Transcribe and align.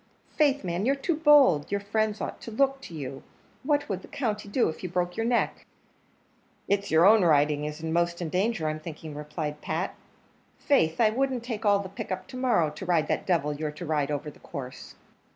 Faith, 0.35 0.63
man, 0.63 0.83
you're 0.83 0.95
too 0.95 1.15
bold; 1.15 1.69
your 1.71 1.79
friends 1.79 2.19
ought 2.21 2.41
to 2.41 2.49
look 2.49 2.81
to 2.81 2.95
you; 2.95 3.21
what 3.61 3.87
would 3.87 4.01
the 4.01 4.07
country 4.07 4.49
do 4.49 4.67
if 4.67 4.81
you 4.81 4.89
broke 4.89 5.15
your 5.15 5.27
neck?" 5.27 5.63
"It's 6.67 6.89
your 6.89 7.05
own 7.05 7.21
is 7.23 7.83
in 7.83 7.93
most 7.93 8.17
danger, 8.31 8.67
I'm 8.67 8.79
thinking," 8.79 9.13
replied 9.13 9.61
Pat; 9.61 9.93
"faith, 10.57 10.99
I 10.99 11.11
wouldn't 11.11 11.43
take 11.43 11.67
all 11.67 11.77
the 11.77 11.87
pick 11.87 12.11
up 12.11 12.25
to 12.29 12.35
morrow, 12.35 12.71
to 12.71 12.83
ride 12.83 13.07
that 13.09 13.27
devil 13.27 13.53
you're 13.53 13.69
to 13.69 13.85
ride 13.85 14.09
over 14.09 14.31
the 14.31 14.39
course." 14.39 14.95